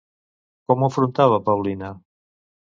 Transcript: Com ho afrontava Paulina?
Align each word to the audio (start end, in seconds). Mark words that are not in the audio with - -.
Com 0.71 0.85
ho 0.85 0.89
afrontava 0.93 1.37
Paulina? 1.51 1.93